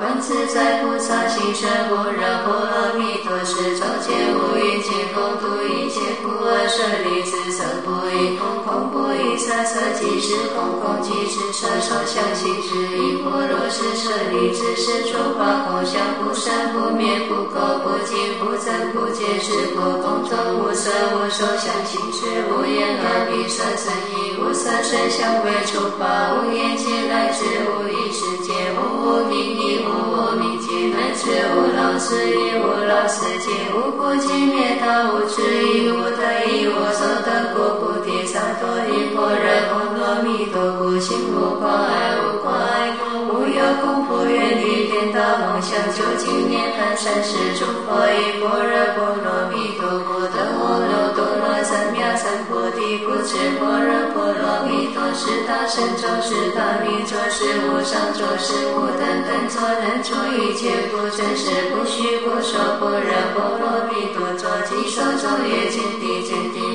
[0.00, 8.38] 观自在菩萨行深般若波罗蜜多时，照见五蕴皆空，度一切苦厄，舍利子，色不异。
[8.38, 29.90] 空空，不异色，色即是空，空即是色，受想行识，亦波罗是舍利子，是诸法空相，不生不灭，不垢不净，不增不减，是故空中无色无受想行识，无眼耳鼻舌身意，无色声香味触法，无眼界乃至无意识界，无无明亦无。
[30.30, 60.00] 无明尽，乃至无老死亦无老死尽，无苦集灭道，无智亦无得亦无所得故，菩提萨埵依般若波罗蜜多故，心无挂碍，无挂碍故，无有功夫愿力颠倒梦想，究竟涅槃三世诸佛依般若波罗蜜多故，得阿耨多罗三藐三菩提，故知般若波罗蜜多是大神咒，是大明咒，是无上咒，是无等等咒能。
[60.00, 61.44] 除一切苦真实
[61.76, 66.69] 不虚不说般若波罗蜜多作即受咒业见地见地波罗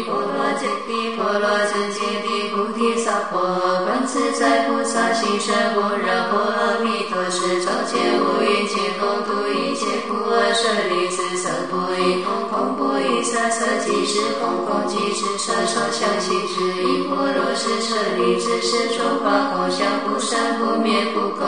[0.60, 21.45] 揭谛波罗僧揭谛菩提萨婆诃观自在菩萨行深般若波罗蜜多时，照见五蕴皆空，度一切苦厄，舍利子，色不异空，空不异色，色即是空，空即是色，受想行识，亦复如是舍利子，是诸法空相，不生不灭，不垢，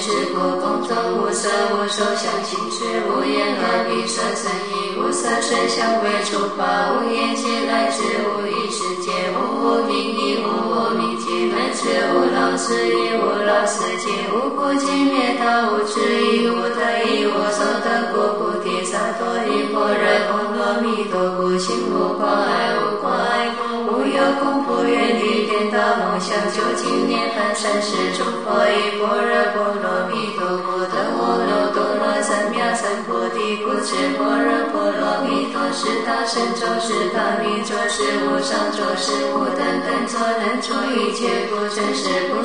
[0.00, 11.82] 是故空中无色无受想行识，无眼耳鼻舌身意，无色声香味触法，无眼界乃至无意识界，无无明亦无无明尽，乃至
[12.14, 23.50] 无老死亦无老死尽，无苦集灭道，无智亦无得以无所得故，菩提萨埵依般若波罗蜜多故，心无挂碍，无挂碍
[23.98, 29.74] 无有空不愿力颠倒梦想，究竟涅槃三世诸佛依般若波。
[29.82, 33.56] 罗蜜多故，得阿耨多罗三藐三菩提。
[33.58, 42.37] 故知般若波罗蜜多是大神咒，是大明咒，是无上咒，是无等等咒，能除一切苦真实不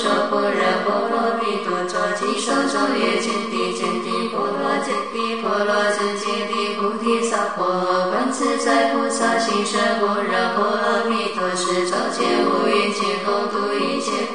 [0.00, 0.30] 说。
[0.30, 14.29] 般若波罗蜜多咒，即说咒曰：揭谛揭谛波罗揭谛波罗僧揭谛菩提萨婆诃观自在菩萨行深般若波罗蜜多时，照见五蕴皆空，度一切，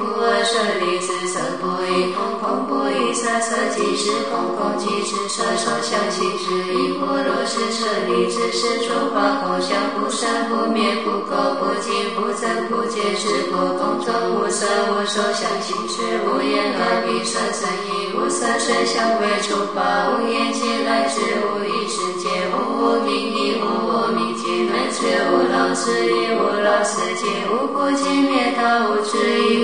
[0.45, 2.39] 舍利子，色不异空。
[2.39, 25.01] 空不异色，色即是空，空即是色，受想行识，亦波罗是舍利子，是诸法空相，不生不灭，不垢不净，不增不减，是故空中无色无受想行识，无眼耳鼻舌身意，无色声香味触法，无眼界乃至无意识界，无无明亦无无明尽，乃至
[25.31, 29.17] 无老死亦无老死尽，无苦尽灭道，无智
[29.50, 29.54] 亦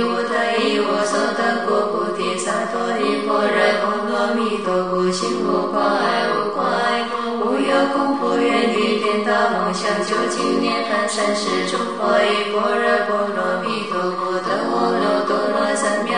[4.60, 16.11] 多故，心无挂碍，无挂碍故，无有恐怖愿力颠倒梦想，究竟涅槃三世诸佛依般若波罗蜜多故，得阿耨多罗三藐。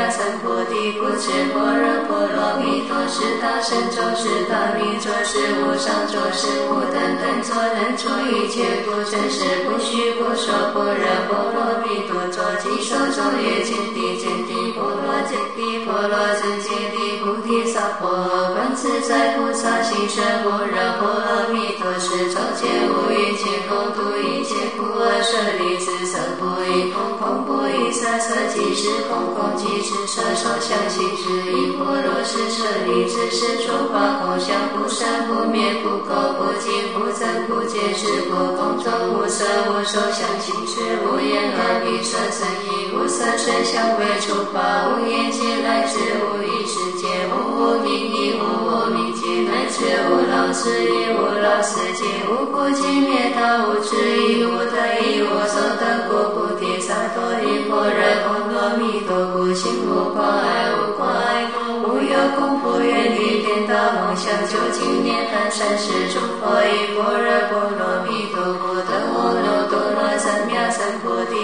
[0.83, 0.99] 三菩提。
[0.99, 10.51] 故知般若波罗蜜多是大神咒，是大明咒，是无上咒，是无等等作，能出一切不真实不虚不说。
[10.73, 16.17] 般若波罗蜜多作，即受咒业见地见地波罗揭谛波罗。
[16.33, 27.52] 僧揭谛菩提萨婆诃观自在菩萨行深般若波罗蜜多时，照见五蕴皆空，度一切苦厄，舍利子，色不异空，空不
[27.93, 45.99] 异色，色即是空，空即是色，受想行识，亦波罗是舍利子，是诸法空相，不生不灭，不垢不净，不增不减，是故空中无色无受想行识，无眼耳鼻舌身意，无色声香味触法，无眼界乃至。
[46.17, 68.72] 无意识界，无无明亦无无明界，乃至无老死亦无老死界，无苦尽灭道，无智亦无得亦无所得故，菩提萨埵依般若波罗蜜多故，心无挂碍，无挂碍故，无有功夫愿力颠倒梦想，究竟涅槃三世诸佛依般若波罗蜜多故，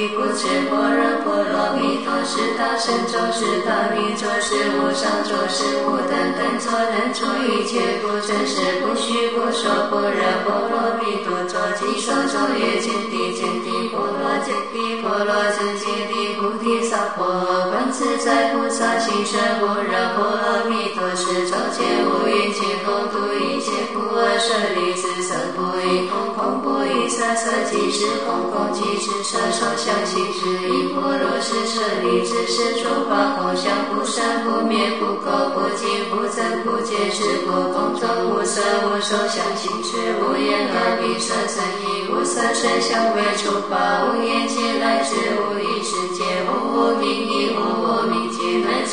[0.09, 9.69] 故知般若波罗蜜多是大神咒，是大明咒，是无上咒，是无等等咒，能除一切苦真实不虚不说。
[9.91, 23.98] 般若波罗蜜多咒，即说咒业见地见地波罗揭谛波罗僧揭谛菩提萨婆诃观自在菩萨行深般若波罗蜜多时，照见五蕴皆空，度一切苦
[24.39, 47.59] 舍利子，色不异空，空不异色，色即是空，空即是色，受想行识，亦波罗是舍利子，是诸法空相，不生不灭，不垢不净，不增不减是故空中无色无受想行识无眼耳鼻舌身意无色声香味触法无眼界乃至无意识界无无明亦无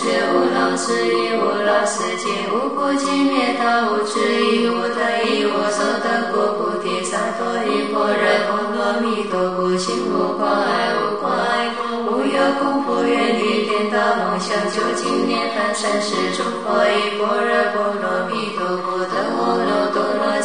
[0.07, 19.93] 无明界乃至无老死亦无老死尽无苦尽灭道无智亦无得意无所得故菩提萨埵依般若波罗蜜多故心无挂碍无挂碍故无有恐怖，远离颠倒梦想究竟涅槃三世诸佛依般若波罗蜜多故得阿耨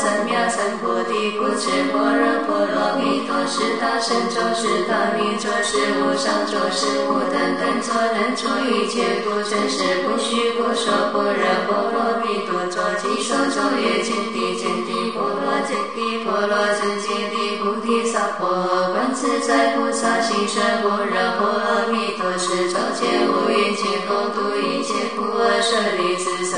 [0.01, 26.57] 三藐三菩提故知般若波罗蜜多是大神咒是大明咒是无上咒是无等等咒能除一切苦真实不虚故说般若波罗蜜多咒即说咒曰见地见地波罗揭谛波罗僧揭谛菩提萨婆诃观自在菩萨行深般若波罗蜜多时，照见五蕴皆空，度一切苦厄舍利子，色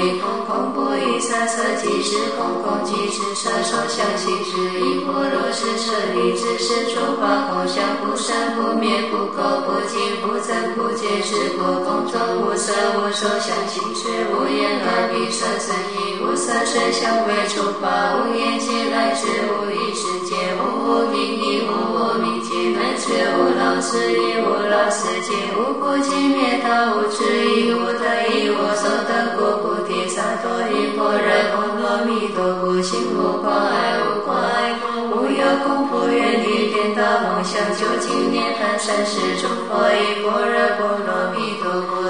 [0.00, 27.20] 不异空，空不异色，色即是空，空即是色，受想行识，亦波罗是舍利子，是诸法空相，不生不灭，不垢不净，不增不减，是故空中无色无受想行识，无眼耳鼻舌身意，无色声香味触法，无眼界乃至无意识界，无无明亦无无明界，乃至无老死亦无老死界，无苦集灭道无智
[27.60, 31.20] 亦无得意无所得故菩提萨埵依波若
[31.54, 34.74] 波罗蜜多故心无挂碍无挂碍
[35.08, 42.08] 无有恐怖远离颠倒梦想究竟涅槃三世诸佛依般若波罗蜜多故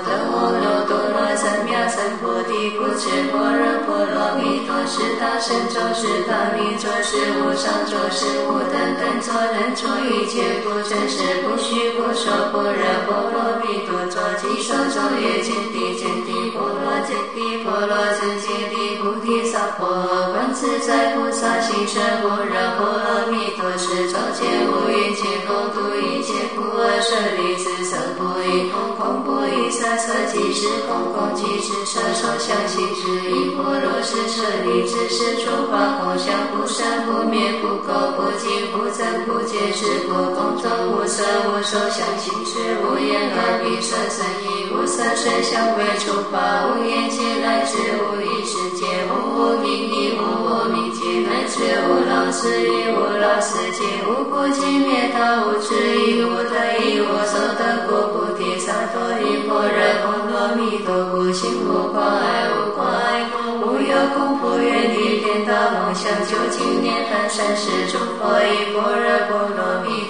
[1.40, 26.19] 三藐三菩提故知般若波罗蜜多是大神咒是大明咒是无上咒是无等等咒能除一切故真实不虚故说般若波罗蜜多咒即说咒曰见地见地波罗揭谛波罗僧揭谛菩提萨婆诃观自在菩萨行深般若波罗蜜多时，照见五蕴皆空，度一
[26.60, 47.72] 切苦厄舍利子，色不异空，空不异色，色即是空，空即是色，受想行识，亦波罗是舍利子，是诸法空相，不生不灭，不垢不净，不增不减，是故空中无色无受想行识，无眼耳鼻舌身意，无色声香味触法，无眼界乃至
[48.04, 50.79] 无意识界，无无明亦无无明
[51.50, 63.36] 界，乃至无老死亦无老死界，无苦集灭道无智亦无得以无所得故菩提萨埵依般若波罗蜜多故心无挂碍无挂碍故
[63.66, 70.06] 无有恐怖，远离颠倒梦想究竟涅槃三世诸佛依般若波罗蜜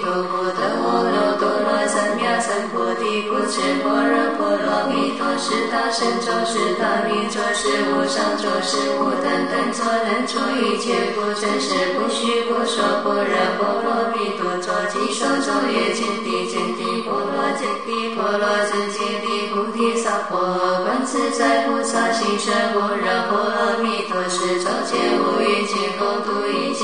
[2.51, 26.83] 三菩提故知般若波罗蜜多是大神咒是大明咒是无上咒是无等等作能除一切苦真实不虚故说般若波罗蜜多作即受咒曰见地见地波罗揭谛波罗僧揭谛菩提萨婆诃观自在菩萨行深般若波罗蜜多时，照见五蕴皆空，度一切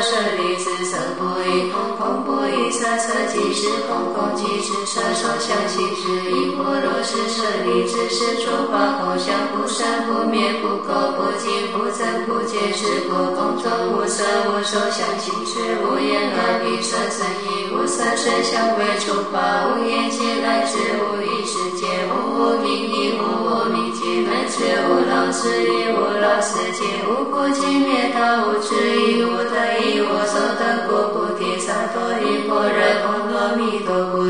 [0.00, 29.09] 舍利子，色不异空，空不异色，色即是空，空即是色，受想行识，亦波罗是舍利子，是诸法空相，不生不灭，不垢不净，不增不减，是故空中无色无受想行识，无眼耳鼻舌身意，无色声香味触法，无眼界乃至无意识界，无无明亦无无明尽，乃至无老死亦无老死尽，无苦集灭道无智亦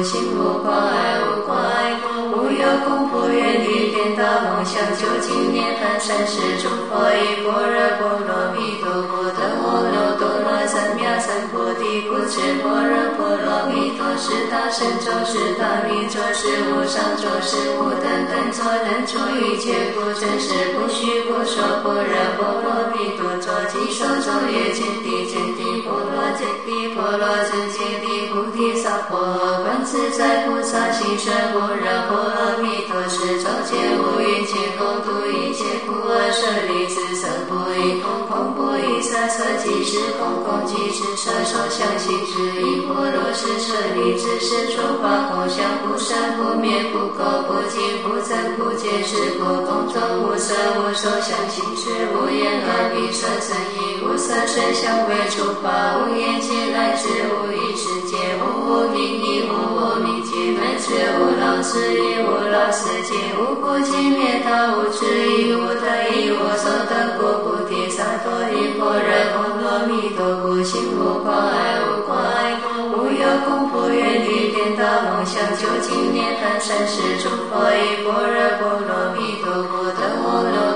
[0.03, 1.93] 心无挂碍无挂碍
[2.33, 8.80] 无有功夫愿力颠倒梦想究竟涅槃三世诸佛依般若波罗蜜。
[12.31, 38.27] 提故知般若波罗蜜多是大神咒是大明咒是无上咒是无等等作能出一切故真实不虚不说般若波罗蜜多作即受咒曰见地见地波罗揭谛波罗僧揭谛菩提萨婆诃观自在菩萨行深般若波罗蜜多时，照见五蕴皆空，度一切苦厄舍利子，色不异空，
[39.03, 65.65] 色，色即是空，空即是色，受想行识，亦波罗是舍利子，是诸法空相，不生不灭，不垢不净，不增不减，是故空中无色无受想行识，无眼耳鼻舌身意，无色声香味触法，无眼界乃至无意识界，无无明亦无无明界，乃至无老死亦无老死界，无苦集灭道无智亦无
[66.57, 67.17] 所得
[68.01, 80.70] 萨埵依婆若波罗蜜多故，心无挂碍，无挂碍故，无有恐怖，远离颠倒梦想，究竟涅槃三世诸佛依般若波罗蜜多故，得阿耨。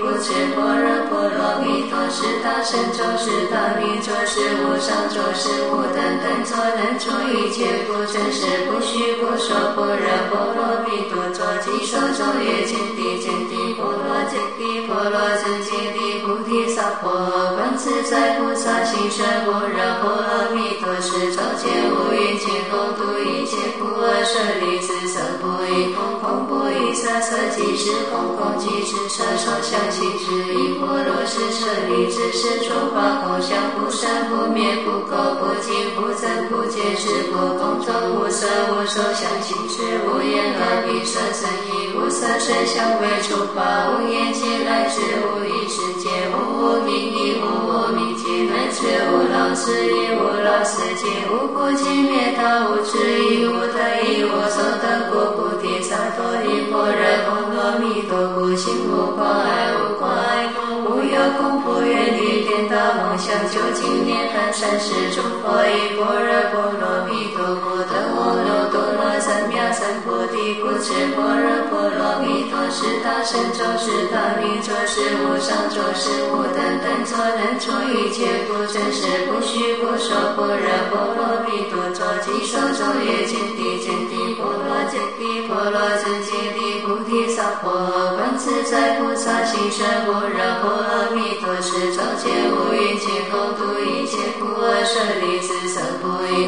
[0.00, 9.56] 故知般若波罗蜜多是大神咒，是大明咒，是无上咒，是无等等咒，能除一切苦，真实不虚不说。
[9.74, 17.56] 般若波罗蜜多咒，即说咒曰：揭谛，揭谛波罗揭谛，波罗僧揭谛，菩提萨婆诃。
[17.56, 67.78] 观自在菩萨行深般若波罗蜜多时，照见五蕴皆空，度一切苦厄舍利子，色不异空，空不异色，色即是空，空即是色，受想行识，一波罗是舍利子，是诸法空相，不生不灭，不垢不净，不增不减，是故空中无色无受想行识，无眼耳鼻舌身意，无色声香味触法，无眼界来之无意识界，无无明亦无无明尽，乃至无老死亦无老死尽，无苦集灭道，无智亦无得亦无所得故，菩提萨埵依般若阿弥陀佛，心无挂碍，无挂碍故，无有恐怖远离颠倒梦想，究竟涅槃三世诸佛依般若波罗蜜多故，
[68.22, 80.14] 得阿耨多罗三藐三菩提，故知般若波罗蜜多是大神咒，是大明咒，是无上咒，是无等等咒，能除一切苦，真实不虚不说。
[80.36, 88.16] 般若波罗蜜多咒，即说咒曰：见地见地波罗揭谛，波罗僧揭谛，菩提萨婆诃。
[88.16, 95.52] 观自在菩萨行深般若波罗蜜多时，照见五蕴皆空，度一切苦厄舍利子，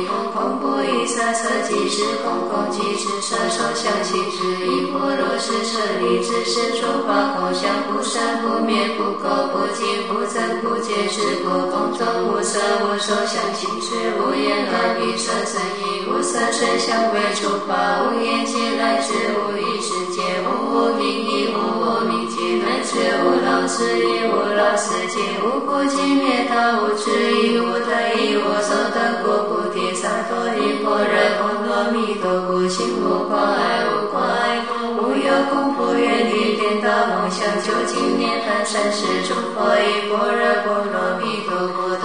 [0.07, 21.24] 空，空不异色，色即是空，空即是色，受想行识，一波罗是舍利子，是诸法空相，不生不灭，不垢不净，不增不减，是故空中无色无受想行识，无眼耳鼻舌身意，无色声香味触法，无眼界来之无意识界，无无明
[22.85, 41.97] 界，乃至无老死亦无老死尽，无苦集灭道，无智亦无得以无所得故，菩提萨埵依般若波罗蜜多故，心无挂碍，无挂碍故，无有恐怖远离颠倒梦想，究竟涅槃三世诸佛依般若波罗蜜多故，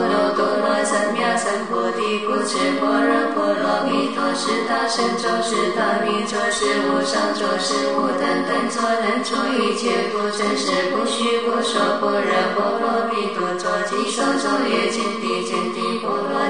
[0.00, 11.80] 得阿耨多罗三藐三菩提，故知般若波罗蜜多是大神咒，是大明咒，是无上咒，是无等等咒，能除一切苦，真实不虚不说。
[12.00, 15.80] 般若波罗蜜多咒，即说咒曰：见地见地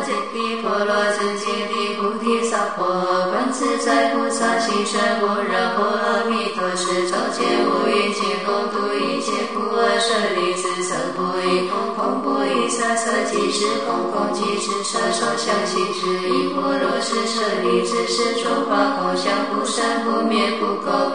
[0.05, 3.31] 揭谛，波罗僧揭谛，菩提萨婆诃。
[3.31, 21.06] 观自在菩萨行深般若波罗蜜多时，照见五蕴皆空，度一切苦厄舍利子，色不异空，空不异色，色即是空，空即是色，受想行识，亦复如是舍利子，是诸法空相，不生不灭，不垢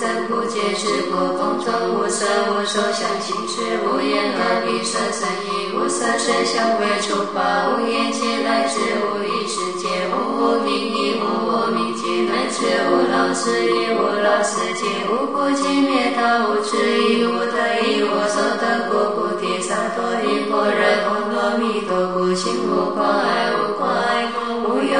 [0.00, 23.78] 不净，不增不减，是故空中无色无受想行识，无眼耳鼻舌身意，无色声香味触法，无眼界来之无意识界，无无明亦无无明尽，乃至无老死亦无老死尽，无苦集灭道，无智亦无得亦无所得故，菩提萨埵依般若波罗蜜多故，心无挂碍，无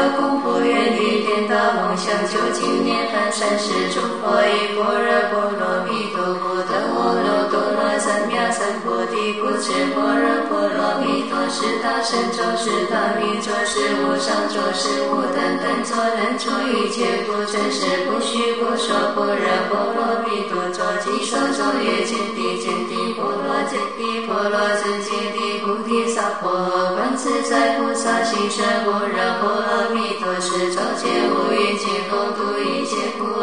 [0.00, 18.49] 故，无有恐怖愿力颠倒梦想，究竟涅槃三世诸佛依般若波罗蜜多故，得阿耨多罗三藐三菩提，故知般若波罗蜜多是大神咒，是大明咒，是无上咒，是无等等咒，能除一切苦，真实不虚
[18.90, 19.10] 说。
[19.14, 26.94] 般若波罗蜜多咒，即说咒曰：揭谛，揭谛波罗揭谛，波罗僧揭谛，菩提萨婆诃。
[26.96, 32.96] 观自在菩萨行深般若波罗蜜多时，照见五蕴皆空，度一切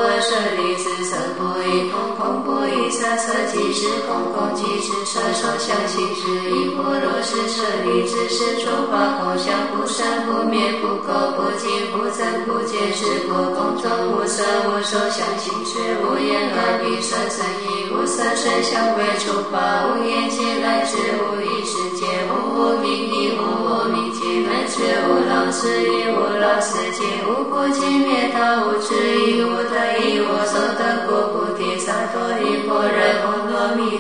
[0.08, 28.96] 苦厄舍利子，色不异空，空不异色，色即是空，空即是色，受想行识，亦复如是舍利子，是诸法空相，不生不灭，不垢不净，不增不减，是故空中无色无受想行识，无眼耳鼻舌身意，无色声香味触法，无眼界来之无意识界，无无明亦无无明尽，乃至无老死亦无老死尽，无苦集灭道，无智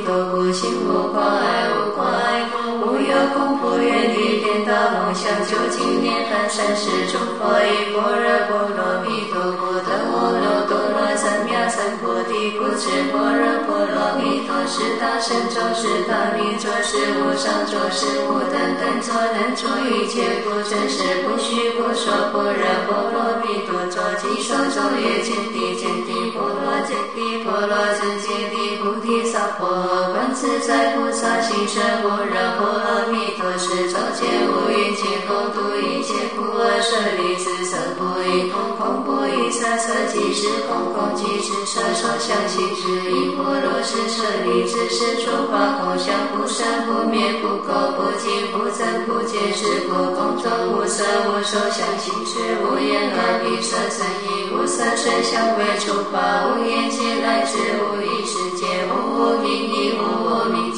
[0.08, 2.48] 多过，心无挂碍，无挂碍，
[2.80, 4.72] 无有恐怖远离颠倒。
[4.92, 11.46] 梦想，究竟涅槃三世诸佛依般若波罗蜜多故，得阿耨多罗三
[11.78, 30.14] 三菩提，故知般若波罗蜜多是大神咒是大明咒是无上咒是无等等咒能除一切不真实不虚不说般若波罗蜜多咒即说咒曰见地见地波罗揭谛波罗僧揭谛菩提萨婆诃。
[30.14, 39.17] 观自在菩萨行深般若波罗蜜多是周劫无云尽共度一切苦厄舍利子色不异空空不
[39.52, 60.74] 色色即是空空即是色受想行识一波罗是舍利子是诸法空相不生不灭不垢不净不增不减是故空中无色无受想行识无眼耳鼻舌身意无色声香味触法无眼界乃至无意识界无无明亦无无明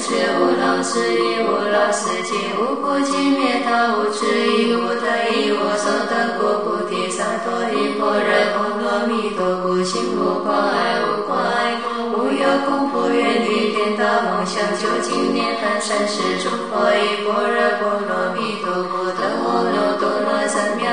[0.00, 19.97] 无老死亦无老死尽无苦集灭道无智亦无得亦无所得故菩提萨埵依般若波罗蜜多故心无挂碍无挂碍故无有恐怖远离颠倒梦想究竟涅槃三世诸佛依般若波罗蜜多故得阿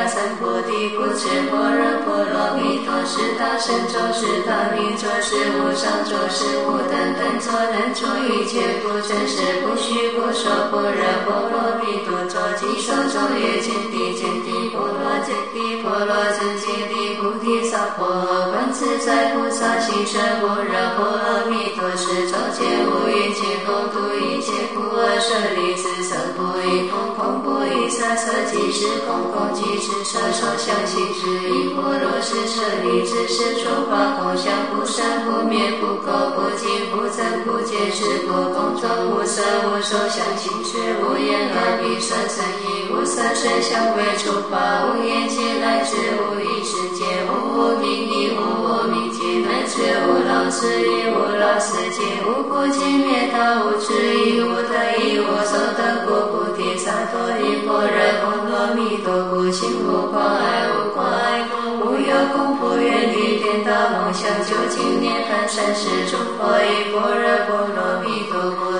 [0.08, 14.55] 三菩提故知般若波罗蜜多是大神咒是大明咒是无上咒是无等等咒能除一切不真实不虚不说般若波罗蜜多咒即受咒也见地见地。
[14.76, 18.52] 波罗揭谛波罗僧揭谛菩提萨婆诃。
[18.52, 68.80] 观自在菩萨行深般若波罗蜜多是周劫无云尽共度一切苦厄舍利子色不异空空不异色色即是空空即是色受想行识一波罗是舍利子是诸法空相不生不灭不垢不净不增不减是故空中无色无受想行识无眼耳鼻舌身意无色声香味触法无眼界乃至无意识界无无明亦无无明尽乃至无老死亦无老死尽无苦集灭道无智亦无得亦无所得故菩提萨埵依般若波罗蜜多故心无挂碍无挂碍故无有恐怖远离颠倒梦想究竟涅槃三世诸佛依般若波罗蜜多故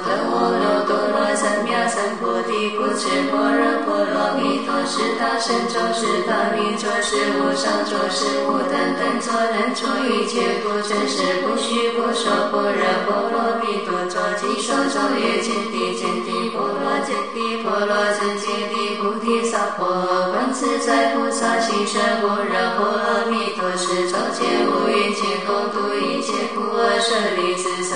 [1.36, 20.32] 三藐三菩提故知般若波罗蜜多是大神咒是大明咒是无上咒是无等等咒能除一切苦真实不虚不说般若波罗蜜多咒即说咒曰见地见地波罗揭谛波罗僧揭谛菩提萨婆诃。
[20.32, 27.96] 观自在菩萨行深般若波罗蜜多时，照见五蕴皆空度一切苦厄舍利子色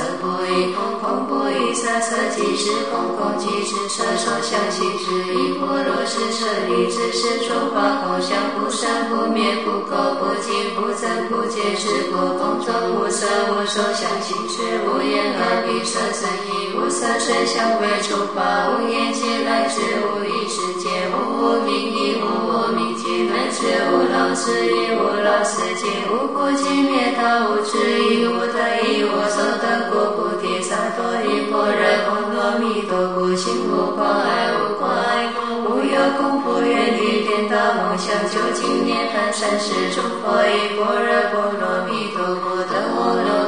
[0.68, 30.39] 空空不异色色即是空空即是色受想行识一波罗是舍利子是诸法空相不生不灭不垢不净不增不减是故空中无色无受想行识无眼耳鼻舌身意无色声香味触法无眼界乃至无意识界无无明亦无无明尽乃至无老死亦无老死尽无苦集灭道无智亦无得亦无所得故不
[30.80, 43.39] 萨埵依般若波罗蜜多故心无挂碍无挂碍故无有恐怖远离颠倒梦想究竟涅槃三世诸佛依般若波罗蜜多故得阿耨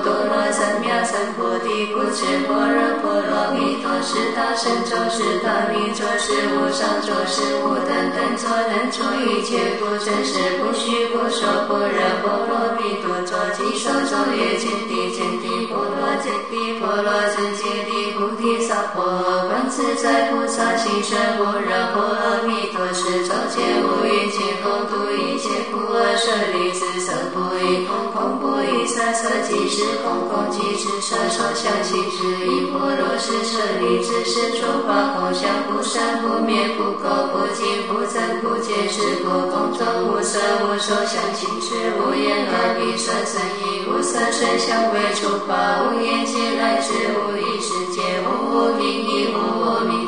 [1.63, 19.47] 提故知般若波罗蜜多是大神咒是大明咒是无上咒是无等等作能作一切不真实不虚不说般若波罗蜜多作即受咒也见地见地波罗揭谛波罗僧揭谛菩提萨婆诃。
[19.47, 31.15] 观自在菩萨行深般若波罗蜜多时，照见五蕴皆空度一切苦厄舍利子色不异空空不异色色即是空空即是色
[31.51, 50.00] 受想行识一波罗是舍利子是诸法空相不生不灭不垢不净不增不减是故空中无色无受想行识无眼耳鼻舌身意无色声香味触法无眼界乃至无意识界无无明亦无无明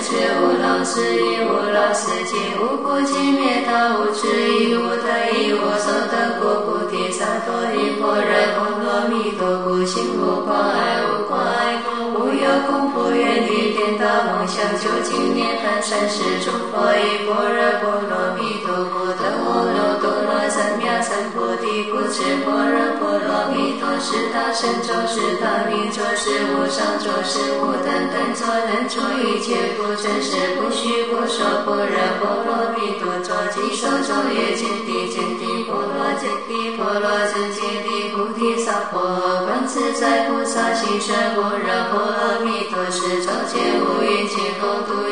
[0.00, 11.82] 无老死亦无老死尽无苦集灭道无智亦无得以无所得故菩提萨埵依般若波罗蜜多故心无挂碍无挂碍。
[11.84, 18.57] 故无有恐怖远离颠倒梦想究竟涅槃三世诸佛依般若波罗蜜。
[18.57, 18.57] 多
[21.08, 29.72] 三菩提故知般若波罗蜜多是大神咒是大明咒是无上咒是无等等作能除一切。
[29.78, 39.00] 不真实不虚不说般若波罗蜜多作即受咒业见地见地波罗揭谛波罗僧揭谛菩提萨婆
[39.46, 45.07] 观自在菩萨行深般若波罗蜜多是照见五蕴皆空度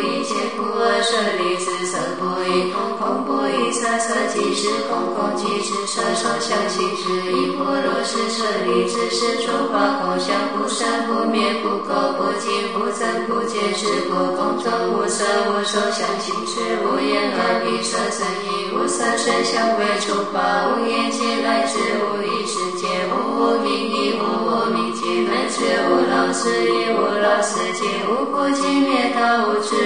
[1.02, 29.76] 舍利子色不异空空不异色色即是空空即是色受想行识亦复如是舍利子是诸法空相不生不灭不垢不净不增不减是故空中无色无受想行识无眼耳鼻舌身意无色声香味触法无眼界乃至无意识界无无明亦无无明尽乃至无老死亦无老死尽无苦集灭道无智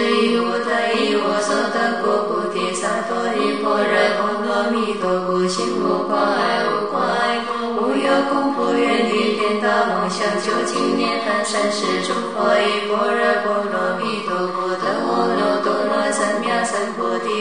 [5.00, 9.86] 多故心无挂碍无挂碍故无有恐怖愿力颠倒。
[9.86, 14.69] 梦想究竟涅槃三世诸佛依般若波罗蜜多故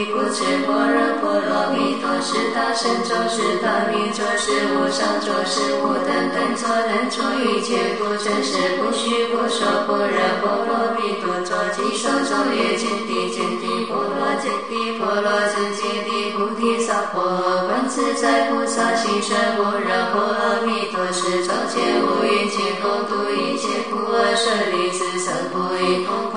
[0.05, 26.31] 故知般若波罗蜜多是大神咒是大明咒是无上咒是无等等咒能除一切苦真实不虚不说般若波罗蜜多咒即受咒业见地见地波罗揭谛波罗僧揭谛菩提萨婆诃观自在菩萨行深般若波罗蜜多是照见五蕴皆空度一切苦厄舍利子色不异空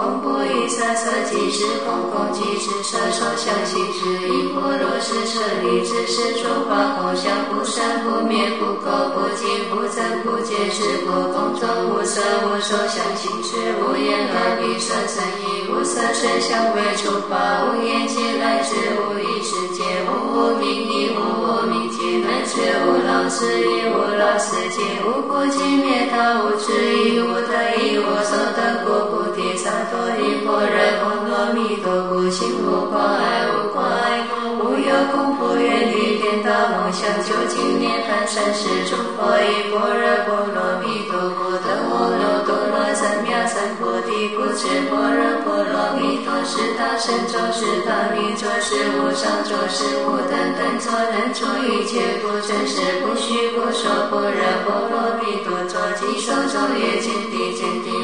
[0.72, 26.72] 空不异色色即是空空即是色受想行识一波罗是舍利子是诸法空相不生不灭不垢不净不增不减是故空中无色无受想行识无眼耳鼻舌身意无色声香味触法无眼界乃至无意识界无无明亦无无明尽乃至无老死亦无老死尽无苦集灭道无智
[27.10, 29.31] 亦无得亦无所得故菩提
[29.72, 58.01] 萨埵依般若波罗蜜多故心无挂碍无挂碍故无有恐怖远离颠倒梦想究竟涅槃三世诸佛依般若波罗蜜多故得阿耨多罗三藐三菩提故知般若波罗蜜多是大神咒是大明咒是无上咒是无等等咒能除一切不真实不虚不说般若波罗蜜多作即受咒业见地见地波罗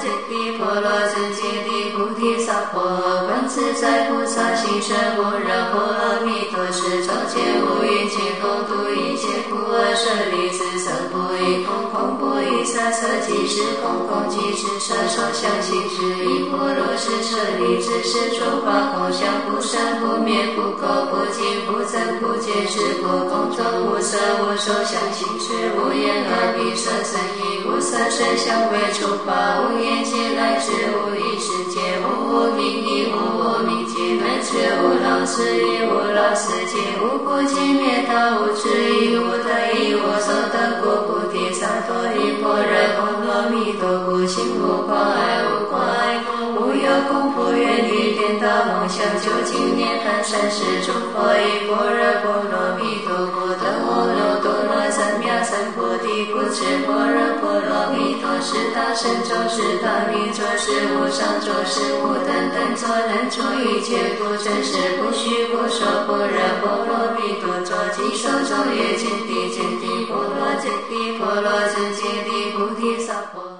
[0.00, 29.78] 揭谛波罗僧揭谛菩提萨婆诃观自在菩萨行深般若波罗蜜多时照见五蕴皆空度一切苦厄舍利子色不异空空不异色色即是空空即是色受想行识亦波罗是舍利子是诸法空相不生不灭不垢不净不增不减是故空中无色无受想行识无眼耳鼻舌身意无色声香味触法无
[30.58, 55.86] 眼界乃至无意识界无无明亦无无明界乃至无老死亦无老死界无苦集灭道无智亦无得亦无所得故菩提萨埵依般若波罗蜜多故心无挂碍无挂碍故无有恐怖远离颠倒梦想究竟涅槃三世诸佛依般若波罗蜜多故得阿耨多罗三藐三菩
[56.38, 73.58] 提故知般若波罗蜜多是大神咒是大明咒是无上咒是无等等咒能除一切苦真实不虚不说般若波罗蜜多咒即说咒曰：揭谛，揭谛波罗揭谛波罗僧揭谛菩提萨婆诃。